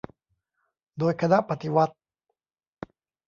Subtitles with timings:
[0.97, 1.95] โดยคณะปฏิวัติ